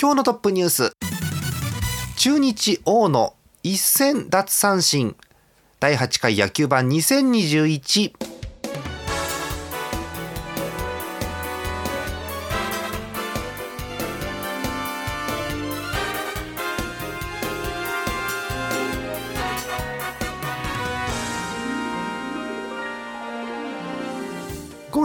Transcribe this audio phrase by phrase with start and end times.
[0.00, 0.92] 今日のトップニュース。
[2.16, 5.16] 中日大野一戦奪三振。
[5.80, 8.12] 第8回野球盤2021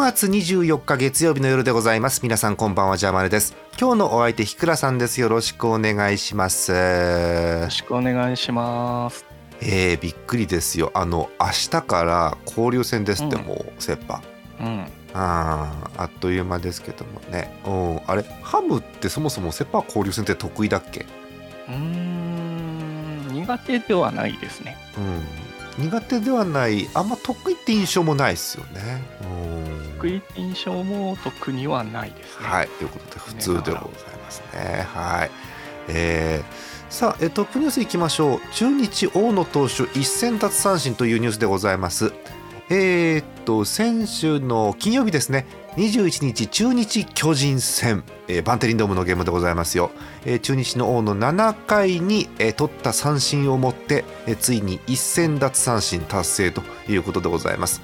[0.03, 2.20] 月24日月曜日の夜でございます。
[2.23, 3.55] 皆さんこんばんはジャーマネです。
[3.80, 5.21] 今日のお相手ひくらさんです。
[5.21, 6.73] よろしくお願いします。
[6.73, 6.77] よ
[7.61, 9.23] ろしくお願いします。
[9.61, 10.91] えー、びっくりですよ。
[10.94, 14.22] あの明日から交流戦ですって、もう切羽。
[14.59, 14.86] うん。
[15.13, 17.58] あーあっという間ですけどもね。
[17.66, 18.25] うんあれ？
[18.41, 21.06] ハムってそもそもセパ交流戦って得意だっけ？
[21.69, 24.75] うーん苦手ではないですね。
[25.78, 25.85] うん。
[25.85, 26.89] 苦手ではない。
[26.94, 29.02] あんま得意って印象もないですよね。
[29.22, 29.53] うん
[30.04, 32.46] 得意印象も特にはないですね。
[32.46, 33.80] はいということで普通でござい
[34.23, 34.86] ますね。
[34.94, 35.32] はい。
[35.88, 38.40] えーさあえトップニュースいきましょう。
[38.54, 42.14] 中日大野投手一戦奪三振というニュースでございます。
[42.70, 45.48] えーっと先週の金曜日ですね。
[45.76, 49.90] 21日中日巨人戦、えーバンテリンドームのゲームでございますよ、
[50.24, 57.81] えー中日の大野7回に、えー取った三振をもって、えーついに一戦奪三振達成ということでございます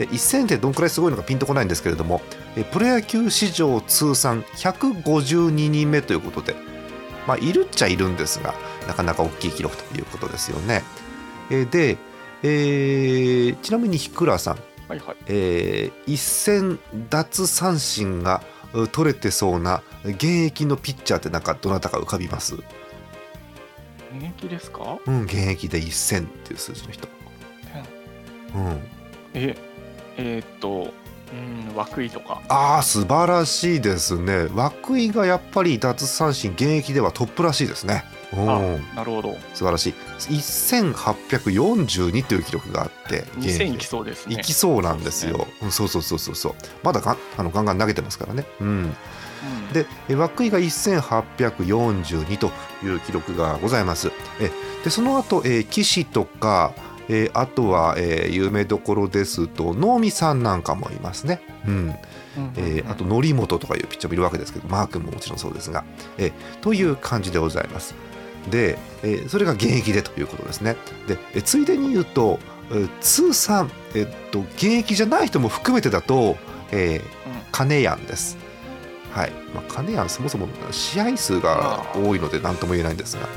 [0.00, 2.22] で一戦ってどんくらいすごいのかピンとこないんですけれども
[2.56, 6.56] えープロ野球史上通算152人目ということで
[7.26, 8.54] まあいるっちゃいるんですが
[8.88, 10.82] なかなか大きい記録ということですよね。
[11.50, 11.98] えーで、
[12.42, 14.58] えーちなみに日倉さん
[14.88, 15.16] はいはい。
[15.26, 16.78] えー一戦
[17.10, 18.42] 奪三振が
[18.72, 22.54] う取れてそうな現役のピッチャーってなんかどなたか浮かびます？
[22.54, 22.64] 現
[24.24, 24.98] 役ですか？
[25.06, 27.06] うん現役で一戦っていう数字の人。
[28.54, 28.80] うん。
[29.34, 29.54] え
[30.16, 30.92] えーっと
[31.32, 32.40] うん涌井とか。
[32.48, 34.48] ああ素晴らしいですね。
[34.88, 38.04] 涌井がやっぱり奪三振現役ではトップらしいですね。
[38.32, 39.36] なるほど。
[39.54, 39.94] 素晴らしい。
[40.18, 43.64] 1842という記録があって現役。
[43.64, 44.34] 2000いきそうですね。
[44.34, 45.46] いきそうなんですよ。
[45.62, 45.72] うん。
[45.72, 46.54] そうそうそうそうそう。
[46.82, 48.44] まだがあのガンガン投げてますからね。
[48.60, 48.68] うん。
[48.68, 48.92] うん。
[49.72, 52.50] でえ涌井が1842と
[52.84, 54.12] いう記録がございます。
[54.40, 54.50] え
[54.84, 56.72] でその後、えー岸とか、
[57.12, 61.40] えーあとは、えー有名どころですと能見さんなんかもいますね。
[61.66, 61.94] うんうん
[62.56, 65.84] えーあと則本とかいうピッチャーもいるわけですけどマー君ももちろんそうですが、
[66.18, 67.94] えーという感じでございます。
[68.50, 70.76] で、えーそれが現役でということですね。
[71.08, 72.38] で、えーついでに言うと、
[72.70, 76.36] えー通算、えっと現役じゃない人も含めてだと、
[76.70, 77.02] えー
[77.50, 78.38] 金谷です。
[79.12, 83.28] はい、まあ、金谷そもそも試合数が多いので何とも言えないんですが、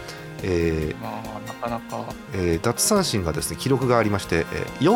[0.44, 1.33] えー
[1.64, 2.06] かなか。
[2.34, 4.90] えー奪三振がですね記録がありまして、えー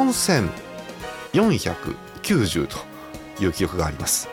[1.33, 2.78] 4490と
[3.44, 4.29] いう記録があります。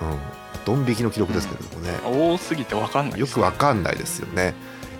[0.00, 0.18] うん、
[0.64, 1.90] ドン引きの記録ですけれどもね、
[2.32, 4.54] 多すぎてわかんないよくわかんないですよね。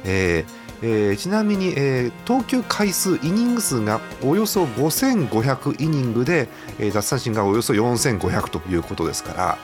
[0.04, 9.58] えーえーちなみに、えー投球回数イニング数がおよそ5500イニングで、えー奪三振がおよそ4500ということですから、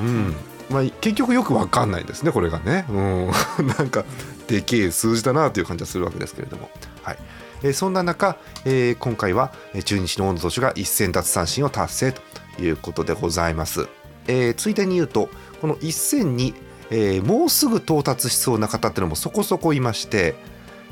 [0.00, 0.34] うん
[0.70, 3.26] まあ、結局よくわかんないですねこれがね、うん、
[3.78, 4.04] なんか
[4.48, 6.70] でけえ数字だなという感じがするわけですけれども、
[7.02, 7.18] はい。
[7.62, 13.88] えーそんな中、えー今回はえー中日の大野投手が一戦奪三振を達成ということでございます。
[14.26, 15.28] えーついでに言うと
[15.60, 16.54] この一戦に、
[16.90, 20.34] えーもうすぐ到達しそうな方っていうのもそこそこいまして、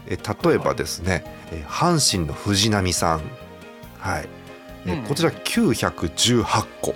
[0.06, 3.22] えー例えばですね、えー阪神の藤波さん、
[3.98, 4.28] はい。
[4.86, 6.94] えこちら918個、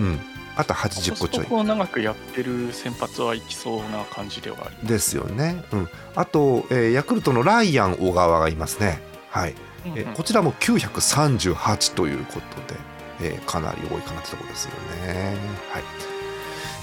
[0.00, 0.20] うん、
[0.56, 1.44] あと80個ちょい。
[1.44, 9.54] そこを長くやってる先発はいきそうな感じではありですよね、うん、あと、えーヤクルトのライアン小川がいますね、はい。
[9.84, 12.80] えーこちらも938ということで、
[13.20, 14.70] えーかなり多いかなってところですよ
[15.04, 15.36] ね。
[15.70, 15.82] はい。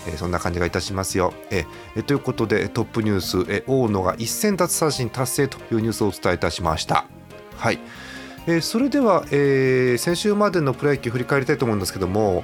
[0.07, 1.33] えーそんな感じがいたしますよ。
[1.49, 1.65] えー
[1.95, 7.05] えーということでトップニュース、えー大野が一戦奪三振達成というニュースをお伝えいたしました。
[7.57, 7.79] はい
[8.47, 12.43] えーそれでは、えー先週までのプロ野球振り返りたいと思うんですけども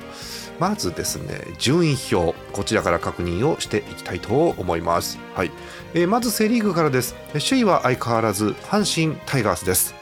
[0.59, 5.17] まずですね順位表こちらから確認をしていきたいと思います。
[5.35, 5.51] はい
[5.93, 7.15] えーまずセ・リーグからです。
[7.33, 9.95] 首位は相変わらず阪神タイガースです。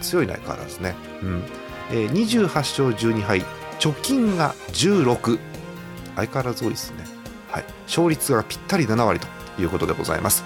[0.00, 0.94] 強いね相変わらずね。
[1.22, 1.42] うん
[1.90, 3.42] えー28勝12敗
[3.78, 5.38] 貯金が16
[6.16, 7.16] 相変わらず多いですね。
[7.50, 9.26] はい、勝率がぴったり7割と
[9.58, 10.44] いうことでございます、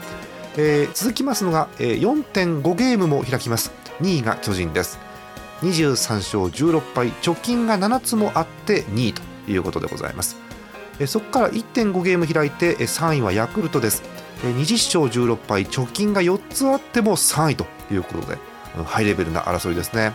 [0.56, 4.98] えー、続きますのが、えー、4.5ゲームも開きます2位が巨人です。
[5.62, 10.36] 23勝16敗貯金が7つもあって2位ということでございます。
[11.06, 14.02] そこから1.5ゲーム開いて3位はヤクルトです。
[14.42, 18.38] 20勝16敗貯金が4つあっても3位ということで
[18.84, 20.12] ハイレベルな争いですね。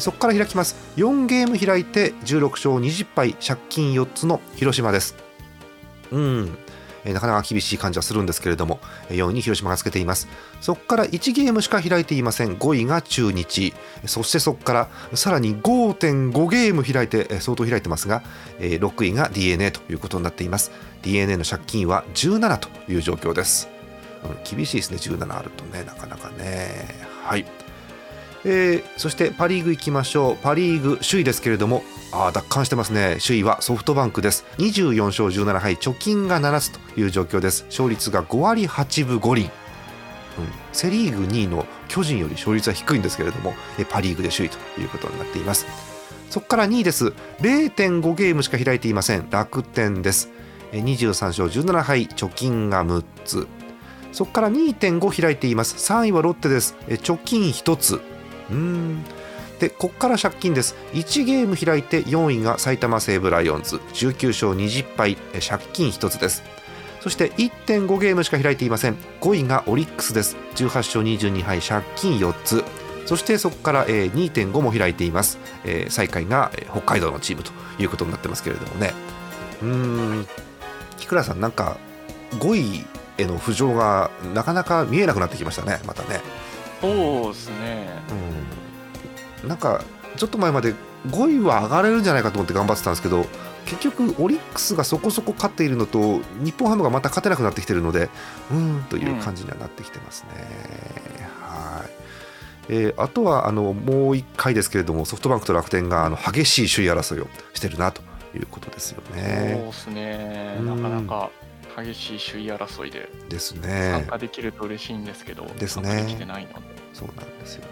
[0.00, 0.76] そこから開きます。
[0.96, 5.16] 4ゲーム開いて16勝20敗借金4つの広島です。
[6.10, 6.58] うん。
[7.06, 10.28] えなかなか厳しい感じはするんですけれども4位に広島がつけています。
[10.60, 12.56] そこから1ゲームしか開いていません。
[12.56, 13.72] 5位が中日。
[14.04, 18.22] そしてそこからさらに5.5ゲーム開いて相当開いてますが
[18.58, 20.72] 6位が d n a ということになっています。
[21.02, 23.68] d n a の借金は17という状況です、
[24.24, 24.98] うん、厳しいですね。
[24.98, 26.86] 17あるとねなかなかね。
[27.22, 27.65] はい。
[28.48, 30.36] えー、そしてパ・リーグいきましょう。
[30.36, 31.82] パ・リーグ首位ですけれども。
[32.12, 33.18] あ奪還してますね。
[33.20, 34.46] 首位はソフトバンクです。
[34.58, 35.74] 24勝17敗。
[35.74, 37.64] 貯金が7つという状況です。
[37.64, 39.50] 勝率が5割8分5厘、うん、
[40.72, 43.52] セ・リーグ2位の巨人より勝率は低いんですけれども。
[43.90, 45.66] パ・リーグで首位ということになっています。
[46.30, 47.06] そこから2位です。
[47.40, 49.28] 0.5ゲームしか開いていません。
[49.28, 50.30] 楽天です。
[50.70, 52.06] 23勝17敗。
[52.06, 53.48] 貯金が6つ。
[54.12, 55.74] そこから2.5開いています。
[55.92, 56.76] 3位はロッテです。
[56.86, 58.00] 貯金1つ。
[58.50, 59.04] うん。
[59.58, 60.76] でここから借金です。
[60.92, 63.76] 1ゲーム開いて4位が埼玉西武ライオンズ。
[63.76, 66.42] 19勝20敗借金1つです。
[67.00, 68.96] そして1.5ゲームしか開いていません。
[69.20, 70.36] 5位がオリックスです。
[70.56, 72.64] 18勝22敗借金4つ。
[73.06, 75.38] そしてそこから2.5も開いています。
[75.88, 78.92] 最下位が北海道のチームということになってますけれどもね。
[79.62, 80.26] うん。
[80.98, 81.78] 木倉さんなんか
[82.32, 82.84] 5位
[83.16, 86.20] への浮上がなかなか見えなくなってきましたねまたね。
[86.80, 87.88] そうですね、
[89.42, 89.82] うん、なんか
[90.16, 90.74] ちょっと前まで
[91.08, 93.26] 5位は上がれるんじゃないかと思って頑張ってたんですけど
[93.66, 98.08] 結局オリックスがそこそこ勝っているのと日本ハムがまた勝てなくなってきてるので
[98.50, 100.30] うんという感じにはなってきてますね。
[101.18, 102.06] うん、はい
[102.68, 103.74] えー、あとはあのもう
[104.14, 108.02] 1回ですけれどもソフトバンクと楽天があの激しい首位争いをしてるなと
[108.34, 109.56] いうことですよね。
[109.56, 111.30] そうですね、なかなか
[111.76, 113.92] 激しい首位争いでですね。
[113.92, 116.58] 参加できると嬉しいんですけど、ですね、できてないので。
[116.94, 117.68] そうなんですよね。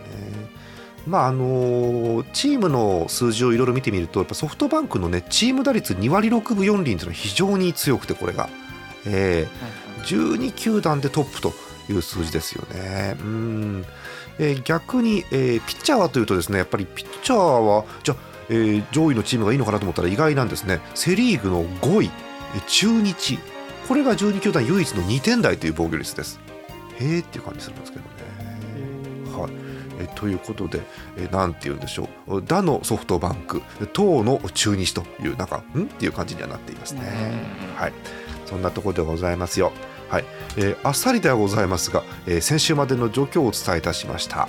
[1.07, 8.49] まああのチームの数字をいろいろ見てみるとやっぱソフトバンクのねチーム打率2割6分4厘というのは非常に強くてこれが、
[9.07, 11.53] えー、12球団でトップと
[11.91, 13.17] いう数字ですよね。
[13.21, 13.85] うん。
[14.39, 18.17] えー、逆に、えー、ピッチャーはというとですねやっぱりピッチャーはじゃ
[18.51, 20.81] えー、上位のチームがいいのかなと思ったら意外なんですね。
[20.95, 22.11] セ・リーグの5位
[22.67, 23.39] 中日
[23.89, 26.41] これが12球団唯一の2点台という防御率です。
[26.99, 28.09] へえっていう感じするんですけどね。
[29.37, 29.65] はい
[30.01, 30.81] えということで、
[31.17, 35.83] えなんて言うんでしょう、打のソフトバンク、等の中日という、なんか、ん？
[35.83, 37.03] っていう感じにはなっていますね。
[37.77, 37.93] はい、
[38.47, 39.73] そんなところでございますよ。
[40.09, 40.25] はい、
[40.57, 44.49] えー、あっさりではございますが、えー、先週までの状況をお伝えいたしました。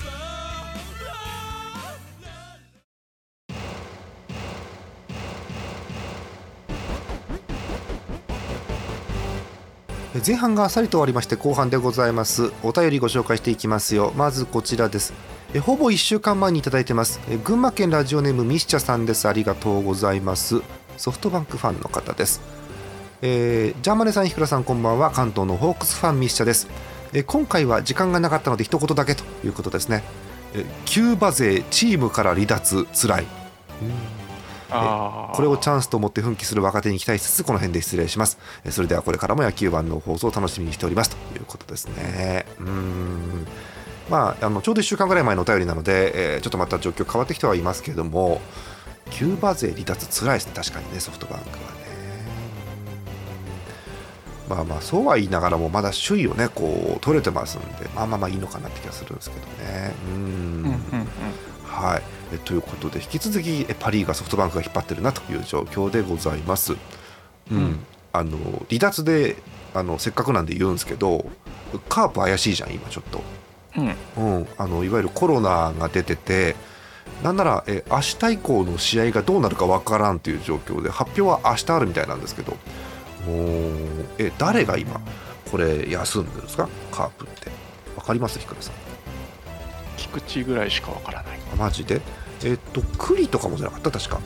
[10.25, 15.13] 前半があさりと終わりまして後半でございますお便りご紹介していきますよまずこちらです
[15.53, 20.61] えほぼ1週間前にいただいてますえ群馬県ラジオネームミスチャさんですありがとうございます
[20.97, 22.61] ソフトバンクファンの方です
[23.23, 25.11] えー、ジャーマネさん、ひくらさん、こんばんは。
[25.11, 26.67] 関東のホークスファン、ミスチャです。
[27.13, 30.03] え今回は時間がなかったので、一言だけということですね。
[30.55, 33.27] えキューバ勢、チームから離脱、つらい。
[34.71, 38.37] これをチャンスと思って奮起する若手に期待しつつこの辺で失礼します。
[38.69, 41.09] それではこれからも野球盤の放送を楽しみにしております。
[41.09, 42.45] ということですね。
[42.59, 43.47] うん。
[44.09, 48.41] まあ、あのちょうど1週間ぐらい前のお便りなので、えー、ちょっとまた状況変わってきてはいますけれども
[49.09, 50.53] キューバ勢離脱つらいですね。
[50.55, 51.81] 確かにねソフトバンクはね。
[54.49, 59.93] まあまあそうは言いながらもまだ首位をねこう取れてますんでまあまあまあいいのかなって気がするんですけどね。
[60.13, 61.00] うん
[61.81, 62.01] はい。
[62.33, 66.73] えということで引き続きパ・リーガーソフトバンクが引っ張ってるなという状況でございます。
[67.51, 67.79] うん、うん、
[68.13, 68.37] あの
[68.69, 69.35] 離脱で
[69.73, 71.25] あのせっかくなんで言うんですけど
[71.89, 73.23] カープ怪しいじゃん今ちょっと、
[73.77, 76.55] うん、うん、あのいわゆるコロナが出てて
[77.23, 82.55] なんなら、えー明日以降の試合がどうなるかわからんという状況で発表は明日あるみたいなんですけど。
[83.27, 84.05] おー。
[84.17, 84.99] え誰が今
[85.51, 86.69] これ休んでるんですか？
[86.91, 87.51] カープって。
[87.95, 88.39] わかります？
[88.39, 88.73] ひくらさん
[90.19, 91.39] 菊池ぐらいしかわからない。
[91.53, 92.01] あマジで？
[92.43, 93.91] えっと栗とかもじゃなかった？
[93.91, 94.19] 確か。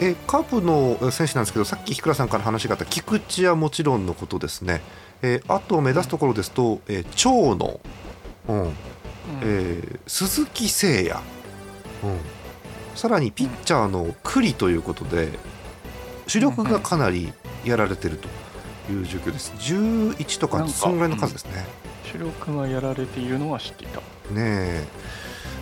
[0.00, 4.80] えカープのえ選手なんですけどさっきひくらさんから話があった菊池はもちろんのことですね、
[5.22, 7.80] えーあと目指すところですと、えー長野、
[8.48, 8.62] うん。
[8.62, 8.72] うん。
[9.42, 11.22] えー鈴木誠也、
[12.02, 12.18] うん、
[12.96, 15.28] さらにピッチャーの栗ということで
[16.26, 17.32] 主力がかなり
[17.64, 18.28] やられてると
[18.92, 19.52] いう状況です。
[19.58, 21.64] 11とかなんかそのぐらいの数ですね。
[22.12, 24.00] 主力がやられているのは知っていた。
[24.00, 24.04] ね
[24.38, 24.86] え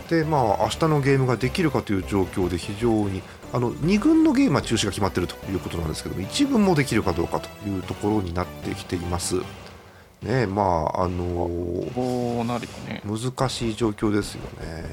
[0.08, 9.36] でまあ明日のゲームができるかという状況で非常にあの2軍のゲームは中止が決まっているということなんですけども1軍もできるかどうかというところになってきています。
[10.22, 11.48] ねえまああの
[11.94, 13.02] こうなるよね。
[13.04, 14.84] 難しい状況ですよね、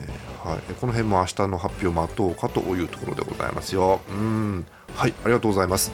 [0.42, 4.00] はい、この辺も明日の発表を待とうかというところでございますよ。
[4.10, 5.92] うんはいありがとうございます。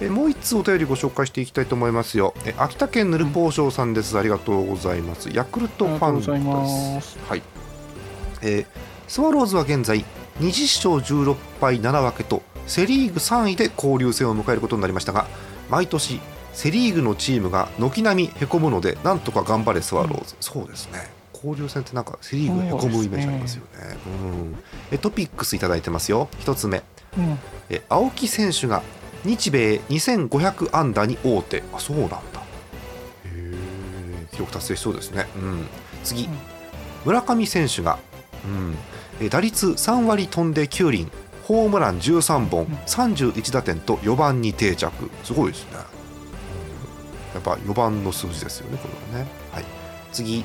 [0.00, 2.34] えもう一つお便りご紹介していきたいと思いますよ。
[2.44, 4.18] え秋田県ぬるぽうしょうさんです。
[4.18, 5.30] ありがとうございます。
[5.32, 7.18] ヤクルトファンです。
[7.28, 7.42] はい。
[8.42, 8.66] えー
[9.06, 10.04] スワローズは現在
[10.40, 15.26] 20勝16敗7分けとセ・リーグ3位で交流戦を迎えることになりましたが
[15.70, 16.20] 毎年
[16.52, 21.00] セ・リーグのチームが軒並みへこむのでなんとか頑張れスワローズ、そうですね。
[21.34, 23.96] 交流戦ってなんかセ・リーグへこむイメージありますよね。
[24.06, 24.56] うん。
[24.90, 26.28] えトピックスいただいてますよ。
[26.38, 26.82] 一つ目。
[27.18, 27.38] うん。
[27.68, 28.82] え青木選手が
[29.24, 31.62] 日米2500安打に王手。
[31.72, 32.18] あそうなんだ。
[34.32, 35.66] 記録達成しそうですね、うん、
[36.02, 36.30] 次、うん。
[37.04, 37.98] 村上選手が、
[38.44, 38.76] うん、
[39.20, 41.08] え打率3割飛んで9厘
[41.46, 42.66] ホームラン13本。
[42.86, 45.10] 31打点と4番に定着。
[45.22, 45.78] すごいですね、
[47.32, 47.34] うん。
[47.34, 49.64] やっぱ4番の数字ですよねこれはね、はい、
[50.12, 50.44] 次。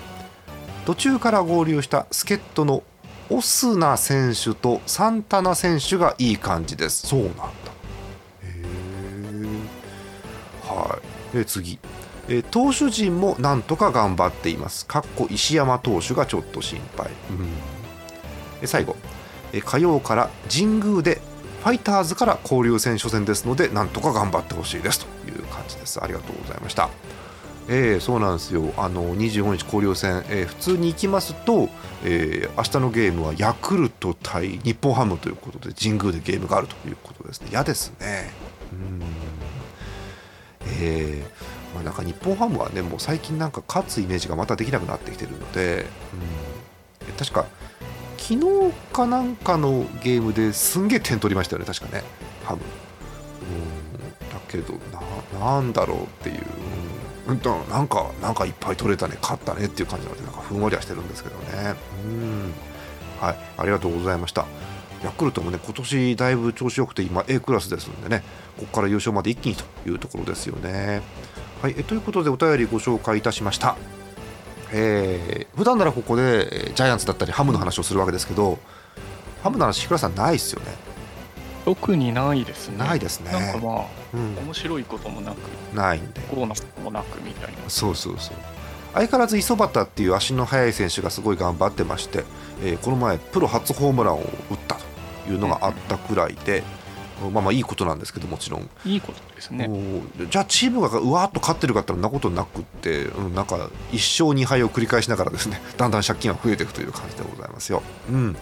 [0.85, 2.83] 途中から合流した助っ人の
[3.29, 7.07] オスナ選手とサンタナ選手がいい感じです。
[7.07, 7.68] そうなんだ
[11.33, 11.79] え次。
[12.27, 14.85] え投手陣もなんとか頑張っています。
[14.85, 17.09] かっこ石山投手がちょっと心配、
[18.61, 18.67] うん。
[18.67, 18.95] 最後。
[19.51, 21.21] え火曜から神宮で
[21.63, 24.99] ファイターズから交流戦初戦ですのでなんとか頑張ってほしいです。
[24.99, 26.01] という感じです。
[26.03, 26.89] ありがとうございました。
[27.67, 28.73] えーそうなんですよ。
[28.77, 31.69] あの25日交流戦、えー普通に行きますと、
[32.03, 37.47] えー明日のゲームはヤクルト対日本ハムということで神宮でゲームがあるということですね。
[37.51, 38.31] 嫌ですね。
[38.71, 39.01] うん。
[40.79, 41.59] えー。
[41.75, 45.85] まあ、なんか日本ハムはねもう最近なんか勝つイメージがまたできなくなってきてるので、
[47.07, 47.45] うん、確か
[48.17, 52.03] 昨日かなんかのゲームですんげえ点取りましたよね確かね
[52.43, 52.61] ハム、
[54.21, 54.73] うん、だけど
[55.39, 56.43] なんだろうっていう、
[57.27, 61.75] うん、なんかなんかいっぱい取れたね勝ったねっていう感じなのでなんかふんわりはしてるんですけどね。
[62.03, 62.53] うん。
[63.19, 63.37] はい。
[63.57, 64.45] ありがとうございました。
[65.03, 68.23] ヤクルトもね今年だいぶ調子よくて今 A クラスですのでね
[68.57, 71.01] ここから優勝まで一気にというところですよね。
[71.61, 73.75] はい、えということでお便りご紹介いたしました。
[74.71, 78.59] えー、普段ならここでえージャイアンツだったりハムの話をするわけですけど
[79.43, 80.67] ハムの話、日倉さんないですよね。
[81.65, 82.77] 特にないですね。
[82.77, 85.37] ないですねなんかまあ、うん、面白いこともなく、
[85.75, 86.21] ないんで。
[86.21, 87.57] こうなこともなくみたいな。
[87.67, 88.35] そうそうそう。
[88.93, 92.23] 相変わらず磯端っていう足の速い選手がすごい頑張ってまして、
[92.63, 94.57] えーこの前プロ初ホームランを打っ
[95.31, 96.63] いうのがあったくらいで、
[97.33, 99.69] まあまあいいことなんですけどもちろんいいことですね。
[100.29, 107.83] じゃあチームがうわーっと勝ってるかってそんなことなくって、うん、なんか一勝二敗を繰り返しながらですねだんだん借金が増えていくという感じでございますよ。
[108.09, 108.35] うん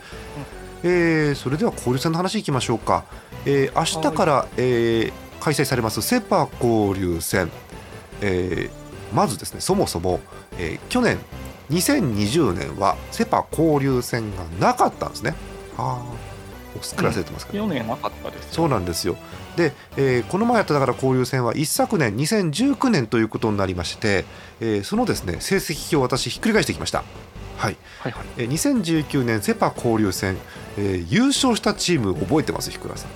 [0.84, 3.06] えーそれでは交流戦の話いきましょうか、
[3.46, 7.51] えー明日から、えー開催されますセ・パ交流戦、
[8.22, 10.20] えーまずですねそもそも、
[10.60, 11.17] えー去年
[11.72, 15.34] 2020年はセ・パ交流戦がなかったんですね。
[15.77, 16.37] ああ
[16.81, 18.50] すっかり忘れてますけど、去年なかったですよ。
[18.51, 19.17] そうなんですよ。
[19.55, 24.25] で、えーこの前やっただから交流戦は一昨年2019年ということになりまして、
[24.60, 27.03] えーそのですね成績表を私ひっくり返してきました。
[27.57, 28.25] はい、はいはい。
[28.38, 30.38] えー2019年セ・パ交流戦、
[30.77, 32.69] えー優勝したチーム覚えてます？
[32.72, 33.10] ひくらさん。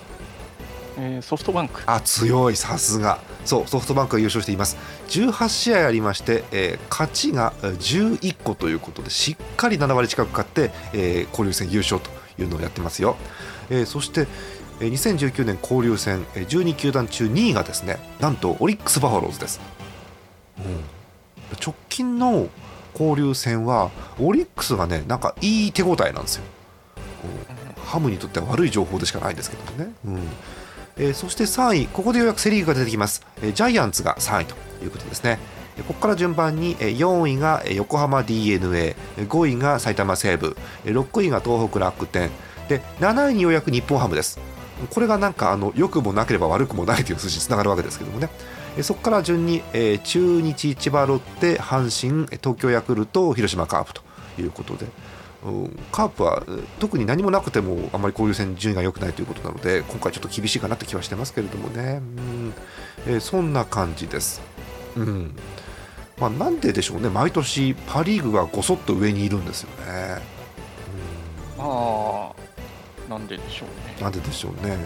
[0.97, 1.81] えーソフトバンク。
[1.85, 4.77] あ強いさすがそうソフトバンクが優勝しています
[5.07, 7.77] 18試合ありまして、えー勝ちがえー
[8.17, 12.09] 11個ということでしっかり7割近く勝って、えー交流戦優勝と
[12.39, 13.17] いうのをやってますよ、
[13.69, 14.27] えーそして
[14.79, 19.59] えー2019年交流戦えー12球団中2位がですねなんとオリックス・バファローズです、
[21.63, 22.49] 直近の
[22.93, 26.43] 交流戦はオリックスがねなんかいい手応えなんですよ、
[27.75, 27.83] うん。
[27.83, 30.19] ハムにとっては悪い情報でしかないんですけどもね、うん。
[30.97, 35.39] えーそして3位ここでようやくセ・リーグが出てきます、えージャイアンツが3位ということですね、
[35.87, 42.29] ここから順番に4位が横浜 d n a 5位が埼玉西武6位が東北楽天
[42.67, 44.39] で7位にようやく日本ハムです。
[44.89, 48.29] これがなんかあの良くもなければ悪くもないという数字につながるわけですけどもね。
[48.81, 54.01] そこから順に、え中日、千葉ロッテ、阪神、東京ヤクルト、広島カープと
[54.39, 54.91] いうことで、うん
[55.91, 56.43] カープは
[56.79, 62.53] 特に何もなくてもあまり交流戦順位が良くないということなので今回ちょっと厳しいかなって気はしてますけれどもね、うん
[63.07, 64.41] えーそんな感じです。
[64.95, 65.35] うん。
[66.21, 70.21] まあ、なんででしょうね毎年パ・リーグがごそっと上にいるんですよね。
[71.57, 72.31] あ
[73.07, 73.97] あ、なんででしょうね。
[73.99, 74.77] なんででしょうね、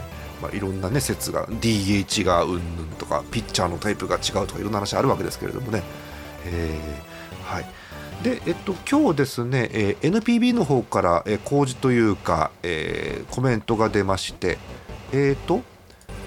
[0.41, 5.83] まあ、いろんな、ね、説が DH がうんぬんとかピッチャーのタイプが違うとかいろんな話あるわけですけれどもね。
[6.45, 7.65] えーはい
[8.23, 14.57] でえっと、今日ですね、えー NPB の方から、えー公示というか、えーコメントが出まして、
[15.11, 15.59] えーと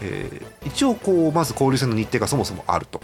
[0.02, 3.00] えー一応こう、まず交流戦の日程がそもそもあると。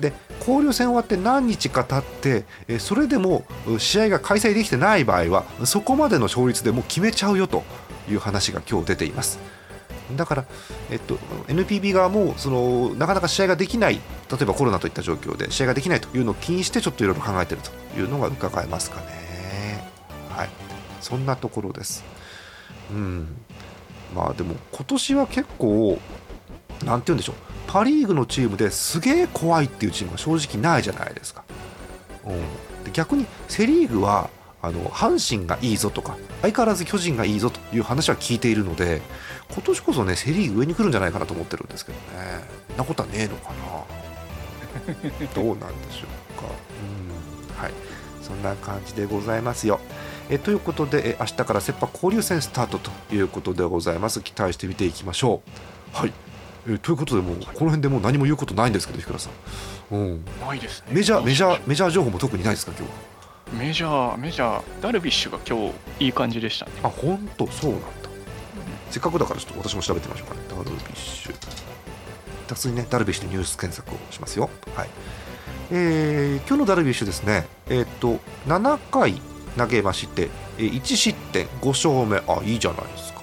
[0.00, 3.44] で交流戦終わって何日か経って、それでも
[3.78, 7.64] 試合が開催できてない場合はそこまでの勝率でもう決めちゃうよと
[8.08, 9.38] いう話が今日出ています。
[10.14, 10.44] だから、
[10.90, 11.16] えっと、
[11.48, 14.00] NPB 側もそのなかなか試合ができない
[14.30, 19.82] 例えばコロナといった状況で試合ができないというのを気にしてちょっといろいろ考えているというのが伺えますかね。
[20.30, 20.48] はい、
[21.00, 22.04] そんなところです。
[22.92, 23.36] うん、
[24.14, 25.98] まあでも今年は結構
[26.84, 27.36] なんて言うんでしょう
[27.66, 31.44] パ・リーグのチームですげえ怖いっていうチームが正直ないじゃないですか。
[32.24, 34.30] うん、で逆にセ・リーグは
[34.62, 39.00] あの阪神がいいぞとか相変わらず巨人がいいぞという話は聞いているので
[39.52, 42.40] 今年こそねセ・リーグ上に来るんじゃないかなと思ってるんですけどね。
[42.76, 43.84] なことはねえのかな。
[45.34, 46.06] どうなんでしょ
[46.36, 46.46] うか。
[47.56, 47.62] うん。
[47.62, 47.72] はい。
[48.22, 49.80] そんな感じでございますよ。
[50.28, 54.20] えということでえ明日からセ・パ交流戦スタートということでございます。
[54.20, 55.42] 期待して見ていきましょ
[55.94, 55.96] う。
[55.96, 56.12] はい
[56.68, 59.30] えということでもうこの辺でもう何も言うことないんですけどひくらさ
[59.90, 60.88] ん、うん、ないですね。
[60.92, 63.16] メジャーメジャーメジャー情報も特にないですか今日は？
[63.52, 66.72] メジャー、メジャー、ダルビッシュが今日いい感じでしたね。
[66.82, 67.46] あ本当？
[67.46, 67.86] そうなんだ。
[68.90, 70.40] せっかくだからちょっと私も調べてみましょうかね。
[70.48, 71.34] ダルビッシュ。
[72.48, 74.50] 普通にねダルビッシュでニュース検索をしますよ。
[74.74, 74.88] はい。
[75.70, 77.46] えー今日のダルビッシュですね。
[77.68, 79.20] えーっと7回
[79.56, 82.18] 投げましてえー1失点5勝目。
[82.32, 83.15] あいいじゃないですか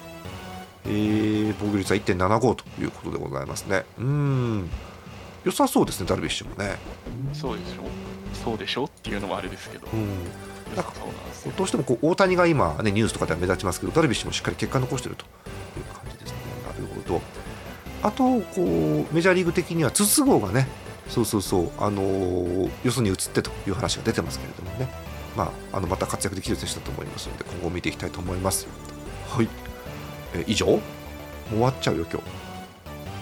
[0.86, 3.84] えー防御率は1.75ということでございますね。
[3.98, 4.70] うーん。
[5.44, 6.76] 良さそうですねダルビッシュもね。
[7.32, 7.82] そうでしょ
[8.32, 10.08] そうでしょっていうのもあれですけど、うん。
[10.74, 11.52] なんですよ。
[11.56, 15.28] どうしてもこう大谷が今、ね、ニュースとかでは目立ちますけどダルビッシュもしっかり結果残しているとい
[15.80, 16.36] う感じですね。
[16.66, 17.20] なるほど。
[18.02, 20.68] あとこうメジャーリーグ的には筒香がね
[21.08, 24.88] そうそうそう、あのーよそに移ってという話が出てますけれどもね、
[25.36, 28.66] まあ、あのまた活躍できる選手だと思いますので今後見ていきたいと思います。
[29.28, 29.48] はい、
[30.34, 30.66] えー以上？
[30.66, 30.80] もう
[31.50, 32.28] 終わっちゃうよ今日。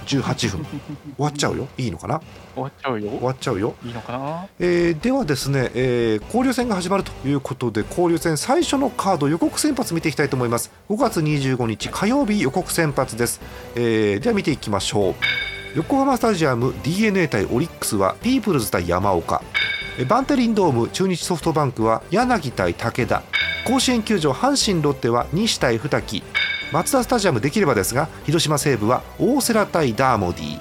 [0.04, 0.66] 18分。
[1.16, 1.68] 終わっちゃうよ。
[1.78, 2.20] いいのかな？
[2.54, 3.08] 終わっちゃうよ。
[3.10, 3.74] 終わっちゃうよ。
[3.84, 4.46] いいのかな？
[4.58, 10.72] えーではですね、えー交流戦が始まるということで交流戦最初のカード予告先発見ていきたいと思います。
[10.88, 13.40] 5月25日火曜日予告先発です、
[13.74, 15.14] えーでは見ていきましょう。
[15.74, 19.42] 横浜スタジアム d n a 対オリックスはピープルズ対山岡。
[19.98, 23.22] えーバンテリンドーム中日ソフトバンクは柳対武田。
[23.64, 26.22] 甲子園球場阪神ロッテは西対二木
[26.72, 30.58] マツダスタジアムできればですが広島西部は大瀬良対ダーモディ。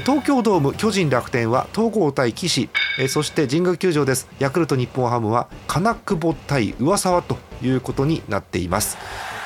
[0.00, 2.68] 東京ドーム巨人楽天は東郷対岸。
[3.08, 4.28] そして神宮球場です。
[4.38, 8.98] ヤクルト日本ハムは金久保対上沢ということになっています、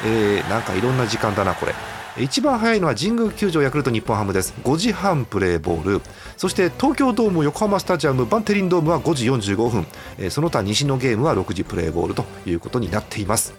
[0.05, 1.75] えーなんかいろんな時間だなこれ。
[2.19, 4.53] 一番早いのは神宮球場ヤクルト日本ハムです。
[4.65, 6.03] 5時半プレーボール。
[6.37, 10.31] そして東京ドーム横浜スタジアムバンテリンドームは5時45分。
[10.31, 13.55] その他西のゲームは6時プレーボールということになっています。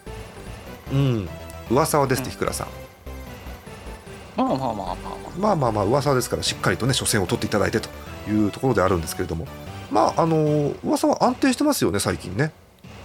[0.92, 1.30] うん。
[1.70, 2.68] 上沢ですって日倉さん。
[4.36, 4.96] まあまあまあまあまあ。
[5.38, 7.90] まあまあまあ噂ですからしっかりとね初戦を取っていただいてと
[8.30, 9.48] いうところであるんですけれども。
[9.92, 12.52] まああの噂は安定してますよね最近ね。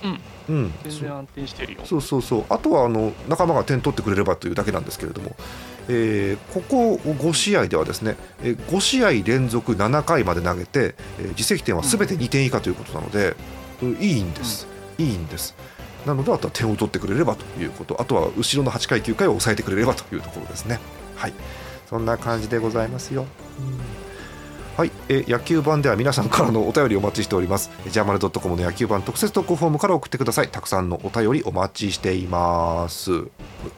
[0.02, 0.20] うん。
[0.48, 0.74] うん。
[0.84, 1.80] 全然安定してるよ。
[1.84, 2.44] そうそうそう。
[2.50, 5.34] あとはあの仲間が点取ってくれればというだけなんですけれども、
[5.88, 13.34] えーここ5試合ではですねえー5試合連続7回まで投げて、えー自責点はすべて2点以下ということなので、
[13.82, 14.66] うんいいんです、
[14.98, 15.54] いいんです
[16.06, 20.78] なのであとは点を取ってくれればということあとは後ろの8回9回を抑えてくれればというところですね
[21.16, 21.32] はい
[21.88, 23.26] そんな感じでございますよ、
[23.58, 24.04] うん
[24.76, 27.70] はい、えー野球版では皆さんからのお便りお待ちしております。
[27.88, 30.48] ジャーマルドットコムの野球版特設投稿フォームから送ってください。
[30.48, 33.12] たくさんのお便りお待ちしています。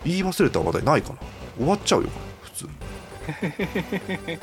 [0.06, 1.18] 言い忘れた話題ないかな？
[1.58, 2.08] 終わっちゃうよ、
[2.40, 2.70] 普通に。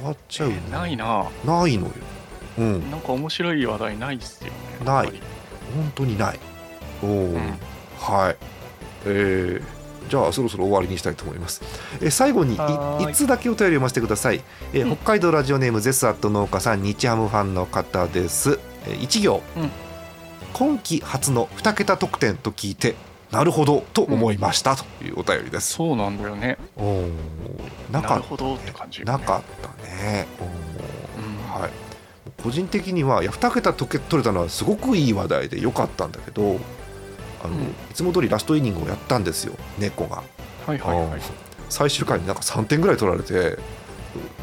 [0.00, 0.62] 終わっちゃうね。
[0.72, 1.26] ないな。
[1.44, 1.92] ないのよ。
[2.56, 4.86] うん、なんか面白い話題ないっすよね。
[4.86, 5.08] ない
[5.74, 6.40] 本当にない。
[7.02, 7.58] おお、ん
[7.98, 8.36] はい。
[9.04, 9.76] えー
[10.08, 11.62] じゃあそろそろ終わりにしたいと思います。
[12.00, 14.40] え最後にいはーいいつだけお便り読ませてください。
[14.72, 18.60] えうん北海道ラジオネームゼスアット農家さん日ハムファンの方です。
[18.86, 19.70] え一行、うん
[20.52, 22.94] 今季初の2桁得点と聞いて
[23.30, 25.74] なるほどと思いました、というお便りです。
[25.74, 26.56] そうなんだよね。
[26.76, 27.10] おー
[27.90, 30.26] なかっなるほどって感じ、なかったね。
[30.40, 31.70] おーうんはい。
[32.42, 36.58] 個人的にはいや2桁取け取れたのはすごくいい話題で良かったんだけど、
[37.46, 40.22] あの、うんいつも通りラストイニングをやったんですよ猫が。
[40.66, 41.20] はいはいはい。
[41.68, 43.58] 最終回になんか3点ぐらい取られて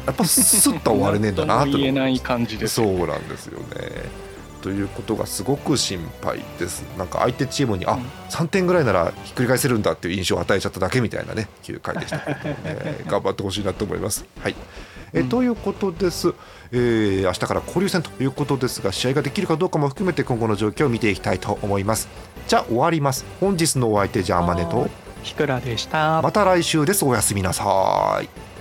[0.06, 3.04] やっぱスッと終われねえんだなととも言えない感じですそよ。
[3.04, 4.24] うなんですよね。
[4.62, 6.84] ということがすごく心配です。
[6.96, 14.24] なんか相手チームに、あうん3点ぐらいならひっくり返せるんだっていう印象を与えちゃっただけみたいなね9回でしたけど、ね、頑張ってほしいなと思います。
[14.40, 14.56] はい
[15.12, 16.34] えうんということです、
[16.72, 22.08] えー明日から交流戦ということですが試合ができるかどうかも含めて今後の状況を見ていきたいと思います。
[22.46, 23.24] じゃあ終わります。
[23.40, 24.88] 本日のお相手ジャーマネと
[25.22, 26.20] ひくらでした。
[26.22, 27.04] また来週です。
[27.04, 28.53] おやすみなさい。